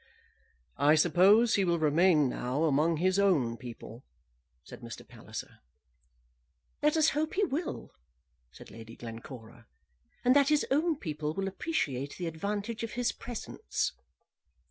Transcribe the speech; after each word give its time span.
"I 0.79 0.95
suppose 0.95 1.53
he 1.53 1.63
will 1.63 1.77
remain 1.77 2.27
now 2.27 2.63
among 2.63 2.97
his 2.97 3.19
own 3.19 3.55
people," 3.55 4.03
said 4.63 4.81
Mr. 4.81 5.07
Palliser. 5.07 5.59
"Let 6.81 6.97
us 6.97 7.09
hope 7.09 7.35
he 7.35 7.43
will," 7.43 7.91
said 8.51 8.71
Lady 8.71 8.95
Glencora, 8.95 9.67
"and 10.25 10.35
that 10.35 10.49
his 10.49 10.65
own 10.71 10.95
people 10.97 11.35
will 11.35 11.47
appreciate 11.47 12.17
the 12.17 12.25
advantage 12.25 12.81
of 12.81 12.93
his 12.93 13.11
presence." 13.11 13.91